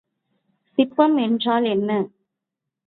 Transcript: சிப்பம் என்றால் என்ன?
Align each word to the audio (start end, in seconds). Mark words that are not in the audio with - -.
சிப்பம் 0.77 1.15
என்றால் 1.21 1.63
என்ன? 1.65 1.89